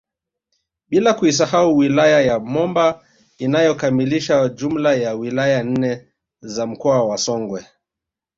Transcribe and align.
Bila 0.89 1.13
kuisahau 1.13 1.77
wilaya 1.77 2.21
ya 2.21 2.39
Momba 2.39 3.05
inayokamilisha 3.37 4.49
jumla 4.49 4.95
ya 4.95 5.13
wilaya 5.15 5.63
nne 5.63 6.07
za 6.41 6.65
mkoa 6.67 7.03
wa 7.05 7.17
Songwe 7.17 7.65